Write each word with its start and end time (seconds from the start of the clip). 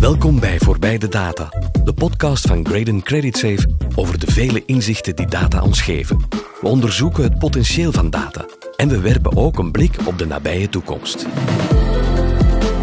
Welkom 0.00 0.40
bij 0.40 0.58
Voorbij 0.58 0.98
de 0.98 1.08
Data, 1.08 1.48
de 1.84 1.92
podcast 1.92 2.46
van 2.46 2.66
Graden 2.66 3.02
Credit 3.02 3.36
Safe 3.36 3.66
over 3.94 4.18
de 4.18 4.32
vele 4.32 4.62
inzichten 4.66 5.16
die 5.16 5.26
data 5.26 5.62
ons 5.62 5.80
geven. 5.80 6.26
We 6.60 6.68
onderzoeken 6.68 7.22
het 7.22 7.38
potentieel 7.38 7.92
van 7.92 8.10
data 8.10 8.44
en 8.76 8.88
we 8.88 9.00
werpen 9.00 9.36
ook 9.36 9.58
een 9.58 9.70
blik 9.70 9.96
op 10.04 10.18
de 10.18 10.26
nabije 10.26 10.68
toekomst. 10.68 11.26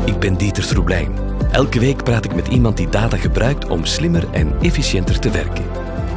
Ik 0.05 0.19
ben 0.19 0.37
Dieter 0.37 0.67
Troeblijn. 0.67 1.11
Elke 1.51 1.79
week 1.79 2.03
praat 2.03 2.25
ik 2.25 2.35
met 2.35 2.47
iemand 2.47 2.77
die 2.77 2.89
data 2.89 3.17
gebruikt 3.17 3.67
om 3.67 3.85
slimmer 3.85 4.27
en 4.31 4.53
efficiënter 4.61 5.19
te 5.19 5.29
werken. 5.29 5.65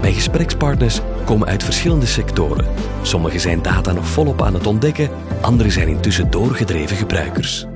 Mijn 0.00 0.14
gesprekspartners 0.14 1.00
komen 1.24 1.48
uit 1.48 1.64
verschillende 1.64 2.06
sectoren. 2.06 2.66
Sommigen 3.02 3.40
zijn 3.40 3.62
data 3.62 3.92
nog 3.92 4.06
volop 4.08 4.42
aan 4.42 4.54
het 4.54 4.66
ontdekken, 4.66 5.10
anderen 5.40 5.72
zijn 5.72 5.88
intussen 5.88 6.30
doorgedreven 6.30 6.96
gebruikers. 6.96 7.66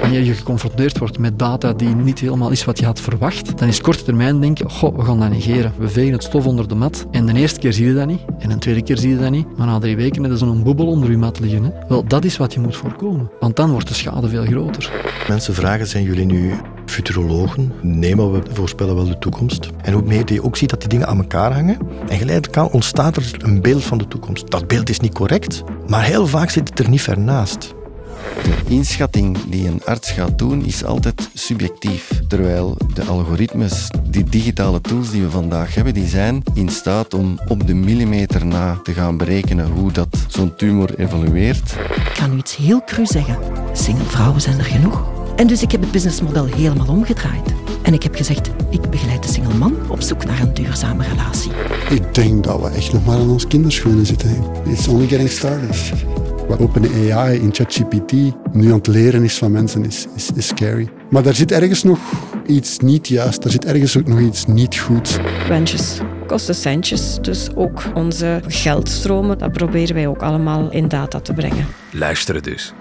Wanneer 0.00 0.22
je 0.22 0.34
geconfronteerd 0.34 0.98
wordt 0.98 1.18
met 1.18 1.38
data 1.38 1.72
die 1.72 1.88
niet 1.88 2.18
helemaal 2.18 2.50
is 2.50 2.64
wat 2.64 2.78
je 2.78 2.84
had 2.84 3.00
verwacht, 3.00 3.58
dan 3.58 3.68
is 3.68 3.80
korte 3.80 4.04
termijn 4.04 4.40
denken, 4.40 4.70
goh, 4.70 4.96
we 4.96 5.04
gaan 5.04 5.20
dat 5.20 5.30
negeren. 5.30 5.72
We 5.78 5.88
vegen 5.88 6.12
het 6.12 6.22
stof 6.22 6.46
onder 6.46 6.68
de 6.68 6.74
mat. 6.74 7.06
En 7.10 7.26
de 7.26 7.32
eerste 7.32 7.60
keer 7.60 7.72
zie 7.72 7.86
je 7.86 7.94
dat 7.94 8.06
niet. 8.06 8.20
En 8.38 8.50
een 8.50 8.58
tweede 8.58 8.82
keer 8.82 8.98
zie 8.98 9.10
je 9.10 9.18
dat 9.18 9.30
niet. 9.30 9.56
Maar 9.56 9.66
na 9.66 9.78
drie 9.78 9.96
weken 9.96 10.32
is 10.32 10.38
zo'n 10.38 10.62
boebel 10.62 10.86
onder 10.86 11.10
je 11.10 11.16
mat 11.16 11.40
liggen. 11.40 11.72
Wel, 11.88 12.04
dat 12.04 12.24
is 12.24 12.36
wat 12.36 12.54
je 12.54 12.60
moet 12.60 12.76
voorkomen. 12.76 13.30
Want 13.40 13.56
dan 13.56 13.70
wordt 13.70 13.88
de 13.88 13.94
schade 13.94 14.28
veel 14.28 14.44
groter. 14.44 14.92
Mensen 15.28 15.54
vragen, 15.54 15.86
zijn 15.86 16.04
jullie 16.04 16.26
nu 16.26 16.54
futurologen? 16.86 17.72
Nee, 17.82 18.16
maar 18.16 18.32
we 18.32 18.42
voorspellen 18.52 18.94
wel 18.94 19.04
de 19.04 19.18
toekomst. 19.18 19.70
En 19.82 19.92
hoe 19.92 20.02
meer 20.02 20.32
je 20.32 20.44
ook 20.44 20.56
ziet 20.56 20.70
dat 20.70 20.80
die 20.80 20.88
dingen 20.88 21.06
aan 21.06 21.18
elkaar 21.18 21.52
hangen, 21.52 21.78
en 22.08 22.18
geleidelijk 22.18 22.56
aan 22.56 22.70
ontstaat 22.70 23.16
er 23.16 23.34
een 23.38 23.62
beeld 23.62 23.84
van 23.84 23.98
de 23.98 24.08
toekomst. 24.08 24.50
Dat 24.50 24.66
beeld 24.66 24.88
is 24.88 25.00
niet 25.00 25.14
correct, 25.14 25.62
maar 25.86 26.04
heel 26.04 26.26
vaak 26.26 26.50
zit 26.50 26.68
het 26.68 26.78
er 26.78 26.88
niet 26.88 27.02
ver 27.02 27.18
naast. 27.18 27.74
De 28.42 28.74
inschatting 28.74 29.38
die 29.48 29.68
een 29.68 29.82
arts 29.84 30.10
gaat 30.10 30.38
doen 30.38 30.64
is 30.64 30.84
altijd 30.84 31.28
subjectief. 31.34 32.20
Terwijl 32.28 32.76
de 32.94 33.04
algoritmes, 33.04 33.90
die 34.10 34.24
digitale 34.24 34.80
tools 34.80 35.10
die 35.10 35.22
we 35.22 35.30
vandaag 35.30 35.74
hebben, 35.74 35.94
die 35.94 36.06
zijn 36.06 36.42
in 36.54 36.68
staat 36.68 37.14
om 37.14 37.40
op 37.48 37.66
de 37.66 37.74
millimeter 37.74 38.46
na 38.46 38.80
te 38.82 38.92
gaan 38.92 39.16
berekenen 39.16 39.70
hoe 39.70 39.92
dat 39.92 40.08
zo'n 40.28 40.56
tumor 40.56 40.98
evolueert. 40.98 41.72
Ik 41.94 42.10
ga 42.14 42.26
nu 42.26 42.36
iets 42.36 42.56
heel 42.56 42.84
cru 42.84 43.06
zeggen. 43.06 43.38
Single 43.72 44.04
vrouwen 44.04 44.40
zijn 44.40 44.58
er 44.58 44.64
genoeg. 44.64 45.02
En 45.36 45.46
dus 45.46 45.62
ik 45.62 45.72
heb 45.72 45.80
het 45.80 45.90
businessmodel 45.90 46.44
helemaal 46.44 46.88
omgedraaid. 46.88 47.54
En 47.82 47.94
ik 47.94 48.02
heb 48.02 48.14
gezegd, 48.14 48.50
ik 48.70 48.90
begeleid 48.90 49.22
de 49.22 49.32
single 49.32 49.54
man 49.54 49.74
op 49.88 50.00
zoek 50.00 50.24
naar 50.24 50.40
een 50.40 50.54
duurzame 50.54 51.04
relatie. 51.08 51.50
Ik 51.90 52.14
denk 52.14 52.44
dat 52.44 52.60
we 52.60 52.68
echt 52.68 52.92
nog 52.92 53.04
maar 53.04 53.18
aan 53.18 53.30
ons 53.30 53.46
kinderschoenen 53.46 54.06
zitten. 54.06 54.44
It's 54.64 54.88
only 54.88 55.06
getting 55.06 55.30
started. 55.30 55.92
Wat 56.48 56.60
OpenAI 56.60 57.38
in 57.38 57.54
ChatGPT 57.54 58.12
nu 58.52 58.66
aan 58.66 58.78
het 58.78 58.86
leren 58.86 59.24
is 59.24 59.38
van 59.38 59.52
mensen, 59.52 59.84
is, 59.84 60.06
is, 60.34 60.46
scary. 60.46 60.88
Maar 61.10 61.22
daar 61.22 61.34
zit 61.34 61.52
ergens 61.52 61.82
nog 61.82 61.98
iets 62.46 62.78
niet 62.78 63.08
juist. 63.08 63.42
Daar 63.42 63.52
zit 63.52 63.64
ergens 63.64 63.98
ook 63.98 64.06
nog 64.06 64.20
iets 64.20 64.46
niet 64.46 64.78
goed. 64.78 65.20
Wensjes 65.48 66.00
kosten 66.26 66.54
centjes. 66.54 67.18
Dus 67.20 67.48
ook 67.54 67.82
onze 67.94 68.40
geldstromen, 68.46 69.38
dat 69.38 69.52
proberen 69.52 69.94
wij 69.94 70.06
ook 70.06 70.22
allemaal 70.22 70.70
in 70.70 70.88
data 70.88 71.20
te 71.20 71.32
brengen. 71.32 71.66
Luisteren 71.92 72.42
dus. 72.42 72.72